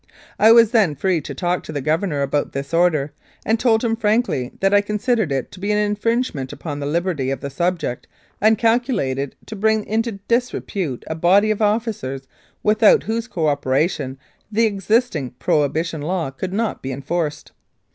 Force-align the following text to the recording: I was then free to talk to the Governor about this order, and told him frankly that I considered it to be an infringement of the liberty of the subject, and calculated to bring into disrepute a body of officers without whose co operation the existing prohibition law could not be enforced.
I 0.39 0.51
was 0.51 0.71
then 0.71 0.95
free 0.95 1.21
to 1.21 1.35
talk 1.35 1.61
to 1.61 1.71
the 1.71 1.79
Governor 1.79 2.23
about 2.23 2.53
this 2.53 2.73
order, 2.73 3.13
and 3.45 3.59
told 3.59 3.83
him 3.83 3.95
frankly 3.95 4.51
that 4.59 4.73
I 4.73 4.81
considered 4.81 5.31
it 5.31 5.51
to 5.51 5.59
be 5.59 5.71
an 5.71 5.77
infringement 5.77 6.51
of 6.51 6.59
the 6.79 6.87
liberty 6.87 7.29
of 7.29 7.39
the 7.41 7.51
subject, 7.51 8.07
and 8.41 8.57
calculated 8.57 9.35
to 9.45 9.55
bring 9.55 9.85
into 9.85 10.13
disrepute 10.27 11.03
a 11.05 11.13
body 11.13 11.51
of 11.51 11.61
officers 11.61 12.27
without 12.63 13.03
whose 13.03 13.27
co 13.27 13.45
operation 13.47 14.17
the 14.51 14.65
existing 14.65 15.35
prohibition 15.37 16.01
law 16.01 16.31
could 16.31 16.51
not 16.51 16.81
be 16.81 16.91
enforced. 16.91 17.51